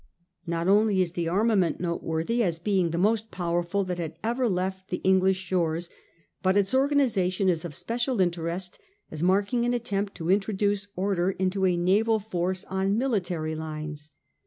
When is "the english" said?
4.89-5.37